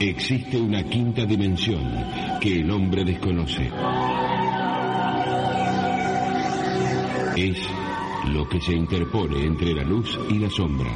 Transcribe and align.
Existe 0.00 0.58
una 0.58 0.82
quinta 0.84 1.26
dimensión 1.26 1.82
que 2.40 2.60
el 2.60 2.70
hombre 2.70 3.04
desconoce. 3.04 3.70
Es 7.36 7.58
lo 8.32 8.48
que 8.48 8.62
se 8.62 8.72
interpone 8.72 9.44
entre 9.44 9.74
la 9.74 9.82
luz 9.82 10.18
y 10.30 10.38
la 10.38 10.48
sombra, 10.48 10.90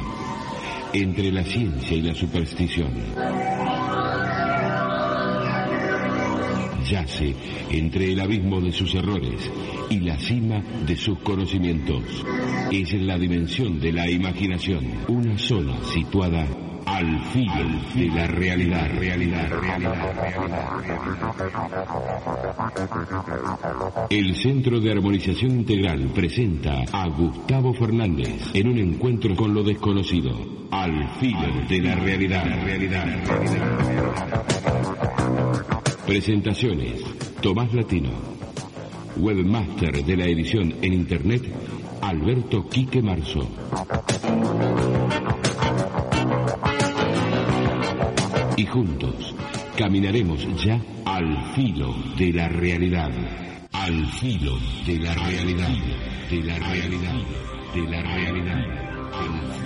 entre 0.91 1.31
la 1.31 1.43
ciencia 1.43 1.95
y 1.95 2.01
la 2.01 2.15
superstición. 2.15 2.93
Yace 6.89 7.35
entre 7.69 8.11
el 8.11 8.19
abismo 8.19 8.59
de 8.59 8.71
sus 8.71 8.95
errores 8.95 9.51
y 9.91 9.99
la 9.99 10.17
cima 10.17 10.63
de 10.87 10.97
sus 10.97 11.19
conocimientos. 11.19 12.03
Es 12.71 12.91
la 12.93 13.19
dimensión 13.19 13.79
de 13.79 13.91
la 13.91 14.09
imaginación, 14.09 14.83
una 15.07 15.37
zona 15.37 15.77
situada 15.93 16.47
al 16.85 17.19
filo 17.31 17.65
de 17.93 18.07
la 18.07 18.27
realidad, 18.27 18.89
realidad, 18.97 19.49
realidad, 19.49 20.13
realidad. 20.13 20.65
El 24.09 24.35
Centro 24.35 24.79
de 24.79 24.91
Armonización 24.91 25.51
Integral 25.51 26.11
presenta 26.13 26.83
a 26.91 27.07
Gustavo 27.07 27.73
Fernández 27.73 28.51
en 28.53 28.67
un 28.67 28.77
encuentro 28.77 29.35
con 29.35 29.53
lo 29.53 29.63
desconocido, 29.63 30.31
al 30.71 31.19
filo 31.19 31.65
de 31.67 31.81
la 31.81 31.95
realidad, 31.95 32.45
realidad, 32.63 33.05
realidad. 33.25 34.45
Presentaciones, 36.05 37.01
Tomás 37.41 37.73
Latino. 37.73 38.35
Webmaster 39.17 40.03
de 40.03 40.17
la 40.17 40.25
edición 40.25 40.73
en 40.81 40.93
Internet, 40.93 41.41
Alberto 42.01 42.67
Quique 42.67 43.01
Marzo. 43.01 43.47
Juntos 48.67 49.35
caminaremos 49.77 50.45
ya 50.63 50.79
al 51.05 51.53
filo 51.53 51.95
de 52.17 52.33
la 52.33 52.49
realidad. 52.49 53.11
Al 53.71 54.05
filo 54.07 54.57
de 54.85 54.99
la 54.99 55.13
realidad. 55.13 55.69
De 56.29 56.43
la 56.43 56.57
realidad. 56.59 57.15
De 57.73 57.81
la 57.81 58.01
realidad. 58.01 58.57
De 59.11 59.29
la 59.29 59.64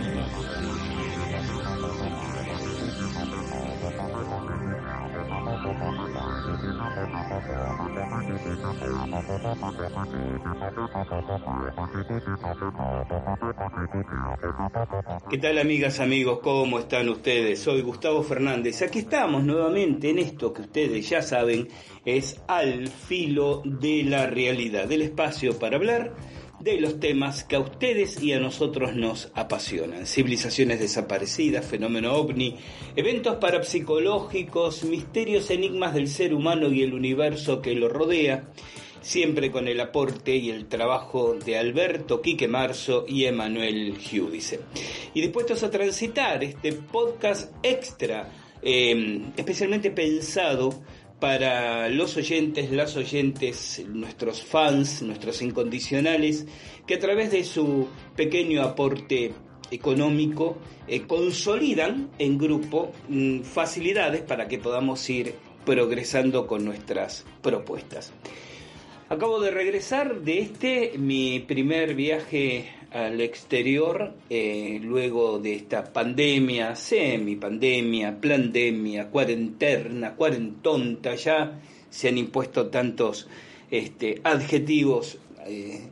¿Qué 15.30 15.38
tal 15.38 15.59
amigas, 15.59 16.00
amigos? 16.00 16.40
¿Cómo 16.42 16.80
están 16.80 17.10
ustedes? 17.10 17.60
Soy 17.60 17.82
Gustavo 17.82 18.23
Fernández. 18.23 18.82
Aquí 18.82 19.00
estamos 19.00 19.44
nuevamente 19.44 20.10
en 20.10 20.20
esto 20.20 20.54
que 20.54 20.62
ustedes 20.62 21.10
ya 21.10 21.22
saben 21.22 21.67
es 22.06 22.42
al 22.48 22.88
filo 22.88 23.62
de 23.66 24.04
la 24.04 24.28
realidad, 24.28 24.88
del 24.88 25.02
espacio 25.02 25.60
para 25.60 25.76
hablar 25.76 26.14
de 26.59 26.79
los 26.79 26.99
temas 26.99 27.43
que 27.43 27.55
a 27.55 27.59
ustedes 27.59 28.21
y 28.21 28.33
a 28.33 28.39
nosotros 28.39 28.95
nos 28.95 29.31
apasionan. 29.33 30.05
Civilizaciones 30.05 30.79
desaparecidas, 30.79 31.65
fenómeno 31.65 32.13
ovni, 32.13 32.57
eventos 32.95 33.35
parapsicológicos, 33.35 34.83
misterios, 34.83 35.49
enigmas 35.52 35.93
del 35.93 36.07
ser 36.07 36.33
humano 36.33 36.71
y 36.71 36.83
el 36.83 36.93
universo 36.93 37.61
que 37.61 37.75
lo 37.75 37.87
rodea, 37.87 38.49
siempre 39.02 39.52
con 39.52 39.67
el 39.67 39.80
aporte 39.80 40.36
y 40.36 40.49
el 40.49 40.67
trabajo 40.67 41.33
de 41.33 41.58
Alberto 41.58 42.21
Quique 42.21 42.48
Marzo 42.48 43.05
y 43.08 43.25
Emanuel 43.25 43.98
Giudice. 43.98 44.59
Y 45.14 45.21
dispuestos 45.21 45.64
a 45.64 45.71
transitar 45.71 46.43
este 46.43 46.73
podcast 46.73 47.53
extra, 47.64 48.30
eh, 48.61 49.21
especialmente 49.37 49.92
pensado 49.92 50.73
para 51.19 51.89
los 51.89 52.15
oyentes, 52.17 52.71
las 52.71 52.95
oyentes, 52.95 53.83
nuestros 53.87 54.41
fans, 54.41 55.02
nuestros 55.02 55.41
incondicionales, 55.41 56.45
que 56.87 56.95
a 56.95 56.99
través 56.99 57.31
de 57.31 57.43
su 57.43 57.87
pequeño 58.15 58.61
aporte 58.61 59.33
económico 59.71 60.57
eh, 60.87 61.02
consolidan 61.02 62.09
en 62.17 62.37
grupo 62.37 62.91
mm, 63.09 63.41
facilidades 63.41 64.21
para 64.21 64.47
que 64.47 64.57
podamos 64.57 65.07
ir 65.09 65.35
progresando 65.65 66.47
con 66.47 66.65
nuestras 66.65 67.25
propuestas. 67.41 68.13
Acabo 69.09 69.39
de 69.39 69.51
regresar 69.51 70.21
de 70.21 70.39
este, 70.39 70.93
mi 70.97 71.39
primer 71.39 71.95
viaje 71.95 72.69
al 72.92 73.22
exterior, 73.22 74.14
eh, 74.30 74.80
luego 74.82 75.39
de 75.39 75.55
esta 75.55 75.94
pandemia, 75.94 76.76
semi-pandemia, 76.76 78.20
pandemia, 78.20 79.10
cuarentena, 79.10 80.16
cuarentonta, 80.16 81.16
ya 81.16 81.60
se 81.89 82.10
han 82.10 82.17
impuesto 82.17 82.67
tantos 82.67 83.28
este, 83.70 84.22
adjetivos 84.23 85.20
eh, 85.45 85.89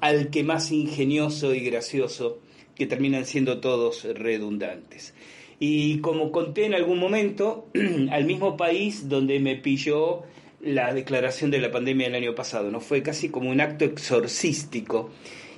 al 0.00 0.30
que 0.30 0.42
más 0.42 0.72
ingenioso 0.72 1.54
y 1.54 1.60
gracioso 1.60 2.40
que 2.74 2.86
terminan 2.86 3.24
siendo 3.24 3.60
todos 3.60 4.04
redundantes. 4.04 5.14
Y 5.58 5.98
como 5.98 6.32
conté 6.32 6.64
en 6.64 6.74
algún 6.74 6.98
momento, 6.98 7.68
al 8.10 8.24
mismo 8.24 8.56
país 8.56 9.08
donde 9.08 9.38
me 9.38 9.56
pilló 9.56 10.22
la 10.60 10.92
declaración 10.92 11.50
de 11.50 11.60
la 11.60 11.70
pandemia 11.70 12.06
del 12.06 12.16
año 12.22 12.34
pasado, 12.34 12.70
¿no? 12.70 12.80
Fue 12.80 13.02
casi 13.02 13.28
como 13.28 13.50
un 13.50 13.60
acto 13.60 13.84
exorcístico 13.84 15.10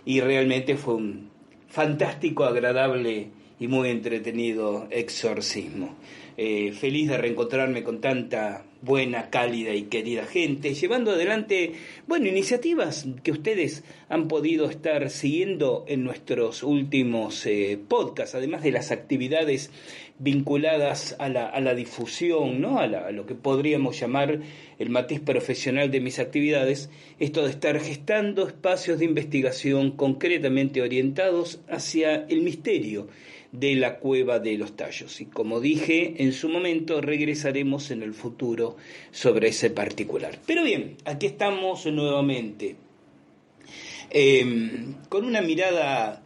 y 0.04 0.20
realmente 0.20 0.76
fue 0.76 0.94
un 0.94 1.30
fantástico, 1.68 2.44
agradable 2.44 3.28
y 3.58 3.68
muy 3.68 3.88
entretenido 3.90 4.86
exorcismo. 4.90 5.96
Eh, 6.36 6.72
feliz 6.72 7.08
de 7.08 7.18
reencontrarme 7.18 7.82
con 7.82 8.00
tanta 8.00 8.64
buena, 8.82 9.30
cálida 9.30 9.74
y 9.74 9.84
querida 9.84 10.26
gente, 10.26 10.74
llevando 10.74 11.12
adelante, 11.12 11.72
bueno, 12.06 12.26
iniciativas 12.26 13.06
que 13.22 13.30
ustedes 13.30 13.84
han 14.08 14.28
podido 14.28 14.68
estar 14.68 15.08
siguiendo 15.08 15.84
en 15.86 16.04
nuestros 16.04 16.64
últimos 16.64 17.46
eh, 17.46 17.78
podcasts, 17.88 18.34
además 18.34 18.62
de 18.62 18.72
las 18.72 18.90
actividades 18.90 19.70
vinculadas 20.18 21.16
a 21.18 21.28
la, 21.28 21.46
a 21.48 21.60
la 21.60 21.74
difusión, 21.74 22.60
¿no? 22.60 22.78
A, 22.78 22.84
a, 22.84 23.12
lo 23.12 23.24
que 23.24 23.34
podríamos 23.34 23.98
llamar 23.98 24.40
el 24.78 24.90
matiz 24.90 25.20
profesional 25.20 25.90
de 25.90 26.00
mis 26.00 26.18
actividades, 26.18 26.90
esto 27.20 27.44
de 27.44 27.50
estar 27.50 27.78
gestando 27.80 28.46
espacios 28.46 28.98
de 28.98 29.04
investigación 29.04 29.92
concretamente 29.92 30.82
orientados 30.82 31.60
hacia 31.68 32.26
el 32.26 32.42
misterio 32.42 33.08
de 33.52 33.74
la 33.74 33.98
cueva 33.98 34.38
de 34.38 34.56
los 34.56 34.76
tallos. 34.76 35.20
Y 35.20 35.26
como 35.26 35.60
dije 35.60 36.14
en 36.22 36.32
su 36.32 36.48
momento, 36.48 37.00
regresaremos 37.00 37.90
en 37.90 38.02
el 38.02 38.14
futuro 38.14 38.71
sobre 39.10 39.48
ese 39.48 39.70
particular. 39.70 40.38
Pero 40.46 40.64
bien, 40.64 40.96
aquí 41.04 41.26
estamos 41.26 41.86
nuevamente, 41.86 42.76
eh, 44.10 44.94
con 45.08 45.24
una 45.24 45.40
mirada 45.40 46.22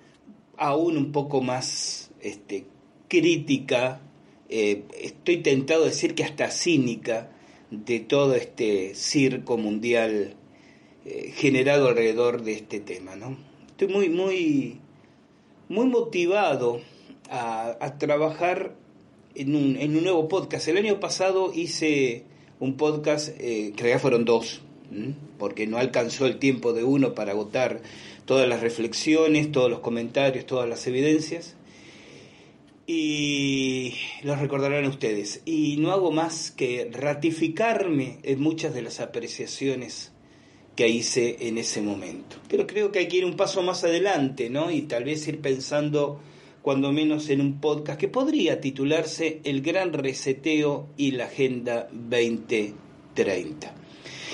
aún 0.56 0.96
un 0.96 1.12
poco 1.12 1.40
más 1.40 2.10
este, 2.20 2.64
crítica, 3.08 4.00
eh, 4.48 4.84
estoy 5.00 5.38
tentado 5.38 5.84
a 5.84 5.86
decir 5.86 6.14
que 6.14 6.24
hasta 6.24 6.50
cínica, 6.50 7.30
de 7.70 8.00
todo 8.00 8.34
este 8.34 8.94
circo 8.94 9.58
mundial 9.58 10.34
eh, 11.04 11.32
generado 11.34 11.88
alrededor 11.88 12.42
de 12.42 12.52
este 12.52 12.80
tema. 12.80 13.16
¿no? 13.16 13.36
Estoy 13.68 13.88
muy, 13.88 14.08
muy, 14.08 14.80
muy 15.68 15.86
motivado 15.86 16.80
a, 17.28 17.76
a 17.80 17.98
trabajar 17.98 18.74
en 19.34 19.54
un, 19.54 19.76
en 19.76 19.96
un, 19.96 20.04
nuevo 20.04 20.28
podcast. 20.28 20.68
El 20.68 20.78
año 20.78 21.00
pasado 21.00 21.52
hice 21.52 22.24
un 22.60 22.76
podcast, 22.76 23.28
eh, 23.38 23.72
que 23.76 23.88
ya 23.88 23.98
fueron 23.98 24.24
dos, 24.24 24.62
porque 25.38 25.66
no 25.66 25.78
alcanzó 25.78 26.26
el 26.26 26.38
tiempo 26.38 26.72
de 26.72 26.84
uno 26.84 27.14
para 27.14 27.32
agotar 27.32 27.82
todas 28.24 28.48
las 28.48 28.60
reflexiones, 28.60 29.52
todos 29.52 29.70
los 29.70 29.80
comentarios, 29.80 30.46
todas 30.46 30.68
las 30.68 30.86
evidencias. 30.86 31.56
Y 32.86 33.94
los 34.22 34.38
recordarán 34.38 34.86
ustedes. 34.86 35.42
Y 35.44 35.76
no 35.78 35.90
hago 35.90 36.12
más 36.12 36.52
que 36.52 36.88
ratificarme 36.92 38.18
en 38.22 38.40
muchas 38.40 38.74
de 38.74 38.82
las 38.82 39.00
apreciaciones 39.00 40.12
que 40.76 40.88
hice 40.88 41.48
en 41.48 41.58
ese 41.58 41.82
momento. 41.82 42.36
Pero 42.48 42.66
creo 42.66 42.92
que 42.92 43.00
hay 43.00 43.08
que 43.08 43.16
ir 43.16 43.24
un 43.24 43.36
paso 43.36 43.62
más 43.62 43.82
adelante, 43.82 44.50
¿no? 44.50 44.70
Y 44.70 44.82
tal 44.82 45.04
vez 45.04 45.26
ir 45.26 45.40
pensando 45.40 46.20
cuando 46.66 46.90
menos 46.90 47.30
en 47.30 47.40
un 47.40 47.60
podcast 47.60 47.96
que 47.96 48.08
podría 48.08 48.60
titularse 48.60 49.40
El 49.44 49.62
gran 49.62 49.92
reseteo 49.92 50.88
y 50.96 51.12
la 51.12 51.26
Agenda 51.26 51.88
2030. 51.92 53.72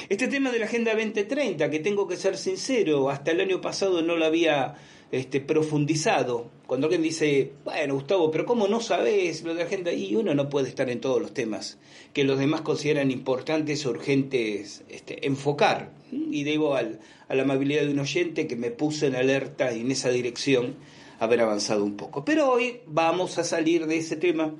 Este 0.08 0.28
tema 0.28 0.50
de 0.50 0.58
la 0.58 0.64
Agenda 0.64 0.94
2030, 0.94 1.68
que 1.68 1.78
tengo 1.80 2.08
que 2.08 2.16
ser 2.16 2.38
sincero, 2.38 3.10
hasta 3.10 3.32
el 3.32 3.42
año 3.42 3.60
pasado 3.60 4.00
no 4.00 4.16
lo 4.16 4.24
había 4.24 4.76
este, 5.10 5.42
profundizado. 5.42 6.50
Cuando 6.66 6.86
alguien 6.86 7.02
dice, 7.02 7.52
bueno, 7.66 7.92
Gustavo, 7.92 8.30
pero 8.30 8.46
¿cómo 8.46 8.66
no 8.66 8.80
sabes 8.80 9.42
lo 9.42 9.52
de 9.52 9.60
la 9.60 9.66
agenda? 9.66 9.92
Y 9.92 10.16
uno 10.16 10.34
no 10.34 10.48
puede 10.48 10.70
estar 10.70 10.88
en 10.88 11.02
todos 11.02 11.20
los 11.20 11.34
temas 11.34 11.78
que 12.14 12.24
los 12.24 12.38
demás 12.38 12.62
consideran 12.62 13.10
importantes 13.10 13.84
urgentes 13.84 14.84
este, 14.88 15.26
enfocar. 15.26 15.92
Y 16.10 16.44
debo 16.44 16.76
al, 16.76 16.98
a 17.28 17.34
la 17.34 17.42
amabilidad 17.42 17.82
de 17.82 17.90
un 17.90 17.98
oyente 17.98 18.46
que 18.46 18.56
me 18.56 18.70
puso 18.70 19.04
en 19.04 19.16
alerta 19.16 19.70
en 19.70 19.90
esa 19.90 20.08
dirección 20.08 20.76
haber 21.18 21.40
avanzado 21.40 21.84
un 21.84 21.96
poco. 21.96 22.24
Pero 22.24 22.50
hoy 22.50 22.80
vamos 22.86 23.38
a 23.38 23.44
salir 23.44 23.86
de 23.86 23.98
ese 23.98 24.16
tema 24.16 24.54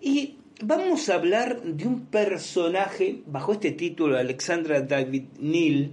y 0.00 0.36
vamos 0.62 1.08
a 1.08 1.14
hablar 1.14 1.62
de 1.62 1.86
un 1.86 2.06
personaje, 2.06 3.22
bajo 3.26 3.52
este 3.52 3.72
título, 3.72 4.16
Alexandra 4.16 4.80
David 4.80 5.24
Neal, 5.38 5.90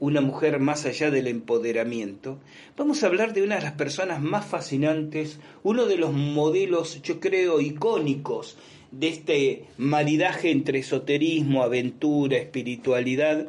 una 0.00 0.20
mujer 0.20 0.58
más 0.60 0.84
allá 0.86 1.10
del 1.10 1.28
empoderamiento, 1.28 2.38
vamos 2.76 3.02
a 3.02 3.06
hablar 3.06 3.32
de 3.32 3.42
una 3.42 3.56
de 3.56 3.62
las 3.62 3.72
personas 3.72 4.20
más 4.20 4.44
fascinantes, 4.44 5.38
uno 5.62 5.86
de 5.86 5.96
los 5.96 6.12
modelos, 6.12 7.00
yo 7.02 7.20
creo, 7.20 7.60
icónicos 7.60 8.58
de 8.90 9.08
este 9.08 9.64
maridaje 9.78 10.50
entre 10.50 10.80
esoterismo, 10.80 11.62
aventura, 11.62 12.36
espiritualidad, 12.36 13.48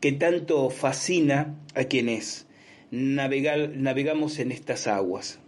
que 0.00 0.12
tanto 0.12 0.70
fascina 0.70 1.58
a 1.74 1.84
quienes 1.84 2.46
navegamos 2.90 4.38
en 4.38 4.52
estas 4.52 4.86
aguas. 4.86 5.38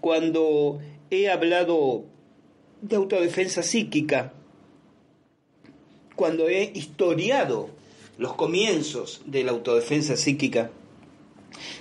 Cuando 0.00 0.80
he 1.10 1.28
hablado 1.28 2.04
de 2.82 2.96
autodefensa 2.96 3.62
psíquica, 3.62 4.32
cuando 6.14 6.48
he 6.48 6.70
historiado 6.74 7.70
los 8.18 8.34
comienzos 8.34 9.22
de 9.26 9.44
la 9.44 9.52
autodefensa 9.52 10.16
psíquica. 10.16 10.70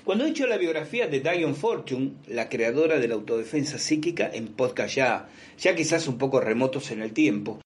Cuando 0.04 0.26
he 0.26 0.30
hecho 0.30 0.48
la 0.48 0.58
biografía 0.58 1.08
de 1.08 1.20
Diane 1.20 1.54
Fortune, 1.54 2.14
la 2.28 2.50
creadora 2.50 3.00
de 3.00 3.08
la 3.08 3.16
autodefensa 3.16 3.80
psíquica, 3.80 4.30
en 4.34 4.48
podcast 4.48 4.96
ya, 4.96 5.30
ya 5.58 5.76
quizás 5.76 6.08
un 6.08 6.18
poco 6.18 6.40
remotos 6.40 6.92
en 6.92 7.02
el 7.02 7.14
tiempo, 7.14 7.60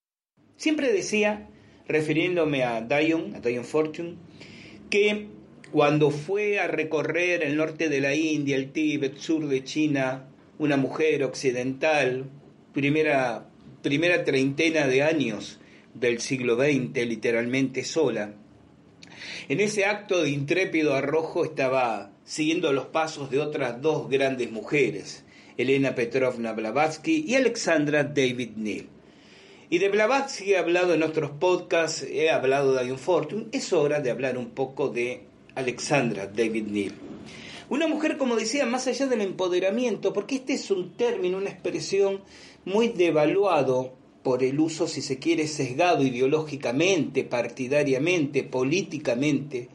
siempre 0.58 0.92
decía, 0.92 1.48
refiriéndome 1.88 2.64
a 2.64 2.82
Diane, 2.82 3.36
a 3.36 3.40
Diane 3.40 3.64
Fortune, 3.64 4.16
que 4.90 5.28
cuando 5.72 6.10
fue 6.10 6.60
a 6.60 6.68
recorrer 6.68 7.44
el 7.44 7.56
norte 7.56 7.90
de 7.90 8.02
la 8.02 8.16
India, 8.16 8.56
el 8.56 8.72
Tíbet, 8.72 9.18
sur 9.18 9.48
de 9.48 9.64
China, 9.64 10.26
una 10.58 10.78
mujer 10.78 11.24
occidental, 11.24 12.26
primera, 12.74 13.50
primera 13.82 14.24
treintena 14.24 14.88
de 14.88 15.04
años 15.04 15.60
del 15.94 16.20
siglo 16.20 16.56
XX, 16.56 17.06
literalmente 17.06 17.84
sola, 17.84 18.34
en 19.48 19.60
ese 19.60 19.86
acto 19.86 20.22
de 20.22 20.30
intrépido 20.30 20.96
arrojo 20.96 21.44
estaba 21.44 22.12
siguiendo 22.24 22.72
los 22.74 22.86
pasos 22.86 23.30
de 23.30 23.40
otras 23.40 23.82
dos 23.82 24.10
grandes 24.10 24.52
mujeres, 24.52 25.24
Elena 25.58 25.96
Petrovna 25.96 26.54
Blavatsky 26.54 27.26
y 27.28 27.36
Alexandra 27.36 28.04
David 28.04 28.52
Neal. 28.56 28.86
Y 29.72 29.78
de 29.78 29.90
Blavatsky 29.90 30.54
he 30.54 30.58
hablado 30.58 30.94
en 30.94 31.04
otros 31.04 31.32
podcasts, 31.32 32.04
he 32.04 32.30
hablado 32.30 32.74
de 32.74 32.88
Ion 32.88 32.98
Fortune, 32.98 33.48
es 33.52 33.72
hora 33.74 34.00
de 34.00 34.10
hablar 34.10 34.38
un 34.38 34.52
poco 34.52 34.90
de 34.90 35.24
Alexandra 35.56 36.28
David 36.28 36.68
Neal. 36.68 36.94
Una 37.70 37.88
mujer, 37.88 38.18
como 38.18 38.36
decía, 38.36 38.66
más 38.66 38.88
allá 38.88 39.06
del 39.08 39.22
empoderamiento, 39.22 40.12
porque 40.12 40.36
este 40.36 40.54
es 40.54 40.72
un 40.72 40.94
término, 40.94 41.38
una 41.38 41.52
expresión 41.52 42.22
muy 42.66 42.90
devaluado 42.90 43.94
por 44.24 44.44
el 44.44 44.60
uso, 44.60 44.88
si 44.88 45.02
se 45.02 45.20
quiere, 45.20 45.48
sesgado 45.48 46.04
ideológicamente, 46.04 47.24
partidariamente, 47.24 48.44
políticamente. 48.44 49.70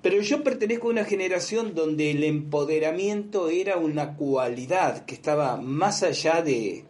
Pero 0.00 0.20
yo 0.20 0.42
pertenezco 0.42 0.88
a 0.88 0.92
una 0.92 1.04
generación 1.04 1.74
donde 1.74 2.10
el 2.10 2.24
empoderamiento 2.24 3.50
era 3.50 3.76
una 3.76 4.16
cualidad 4.16 5.04
que 5.04 5.14
estaba 5.14 5.58
más 5.58 6.02
allá 6.02 6.42
de, 6.42 6.84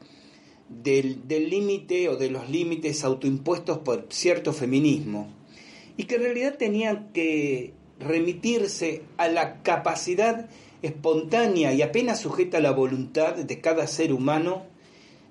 del 0.68 1.50
límite 1.50 2.08
o 2.08 2.16
de 2.16 2.30
los 2.30 2.48
límites 2.48 3.04
autoimpuestos 3.04 3.78
por 3.78 4.06
cierto 4.08 4.52
feminismo 4.52 5.28
y 5.96 6.04
que 6.04 6.14
en 6.14 6.22
realidad 6.22 6.56
tenían 6.56 7.10
que 7.12 7.74
remitirse 8.02 9.02
a 9.16 9.28
la 9.28 9.62
capacidad 9.62 10.48
espontánea 10.82 11.72
y 11.72 11.82
apenas 11.82 12.20
sujeta 12.20 12.58
a 12.58 12.60
la 12.60 12.72
voluntad 12.72 13.34
de 13.34 13.60
cada 13.60 13.86
ser 13.86 14.12
humano 14.12 14.64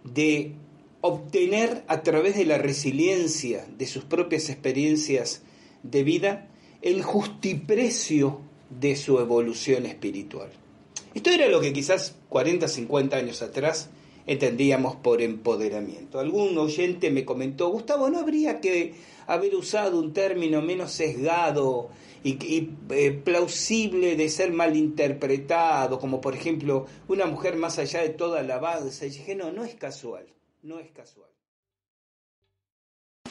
de 0.03 0.53
obtener 1.01 1.83
a 1.87 2.03
través 2.03 2.35
de 2.37 2.45
la 2.45 2.57
resiliencia 2.57 3.65
de 3.77 3.85
sus 3.85 4.03
propias 4.03 4.49
experiencias 4.49 5.41
de 5.83 6.03
vida 6.03 6.47
el 6.81 7.03
justiprecio 7.03 8.39
de 8.79 8.95
su 8.95 9.19
evolución 9.19 9.85
espiritual. 9.85 10.49
Esto 11.13 11.29
era 11.29 11.49
lo 11.49 11.59
que 11.59 11.73
quizás 11.73 12.15
40, 12.29 12.67
50 12.67 13.17
años 13.17 13.41
atrás 13.41 13.89
entendíamos 14.25 14.95
por 14.95 15.21
empoderamiento. 15.21 16.19
Algún 16.19 16.57
oyente 16.57 17.11
me 17.11 17.25
comentó, 17.25 17.69
Gustavo, 17.69 18.09
¿no 18.09 18.19
habría 18.19 18.61
que 18.61 18.93
haber 19.33 19.55
usado 19.55 19.99
un 19.99 20.13
término 20.13 20.61
menos 20.61 20.91
sesgado 20.91 21.89
y, 22.23 22.69
eh, 22.89 23.11
plausible 23.11 24.15
de 24.15 24.29
ser 24.29 24.51
malinterpretado, 24.51 25.99
como 25.99 26.21
por 26.21 26.35
ejemplo 26.35 26.85
una 27.07 27.25
mujer 27.25 27.55
más 27.55 27.79
allá 27.79 28.01
de 28.01 28.09
toda 28.09 28.43
la 28.43 28.59
base? 28.59 29.07
Y 29.07 29.09
dije, 29.09 29.35
no, 29.35 29.51
no 29.51 29.63
es 29.63 29.75
casual 29.75 30.25
no 30.63 30.79
es 30.79 30.91
casual. 30.91 31.29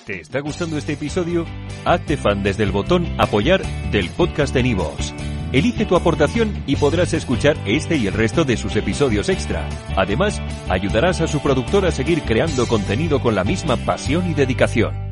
¿Te 0.07 0.21
está 0.21 0.41
gustando 0.41 0.79
este 0.79 0.95
episodio? 0.95 1.47
Hazte 1.85 2.17
fan 2.17 2.43
desde 2.43 2.65
el 2.65 2.73
botón 2.73 3.07
Apoyar 3.19 3.63
del 3.91 4.11
podcast 4.11 4.55
de 4.55 4.63
Nivos. 4.63 5.15
Elige 5.53 5.85
tu 5.85 5.97
aportación 5.97 6.63
y 6.67 6.77
podrás 6.77 7.13
escuchar 7.13 7.57
este 7.67 7.97
y 7.97 8.07
el 8.07 8.15
resto 8.15 8.45
de 8.45 8.57
sus 8.57 8.77
episodios 8.77 9.29
extra. 9.29 9.69
Además, 9.97 10.41
ayudarás 10.69 11.21
a 11.21 11.27
su 11.27 11.41
productor 11.41 11.87
a 11.87 11.93
seguir 11.93 12.23
creando 12.23 12.67
contenido 12.67 13.21
con 13.21 13.35
la 13.35 13.45
misma 13.45 13.77
pasión 13.77 14.31
y 14.31 14.35
dedicación. 14.35 15.10